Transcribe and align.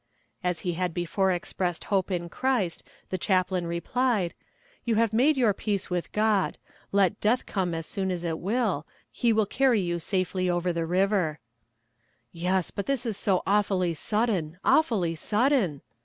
As 0.43 0.61
he 0.61 0.73
had 0.73 0.95
before 0.95 1.29
expressed 1.31 1.83
hope 1.83 2.09
in 2.09 2.27
Christ, 2.27 2.81
the 3.11 3.19
chaplain 3.19 3.67
replied: 3.67 4.33
'You 4.83 4.95
have 4.95 5.13
made 5.13 5.37
your 5.37 5.53
peace 5.53 5.91
with 5.91 6.11
God; 6.11 6.57
let 6.91 7.21
death 7.21 7.45
come 7.45 7.75
as 7.75 7.85
soon 7.85 8.09
as 8.09 8.23
it 8.23 8.39
will, 8.39 8.87
He 9.11 9.31
will 9.31 9.45
carry 9.45 9.79
you 9.79 9.99
safely 9.99 10.49
over 10.49 10.73
the 10.73 10.87
river.' 10.87 11.39
'Yes; 12.31 12.71
but 12.71 12.87
this 12.87 13.05
is 13.05 13.15
so 13.15 13.43
awfully 13.45 13.93
sudden, 13.93 14.57
awfully 14.65 15.13
sudden!' 15.13 15.83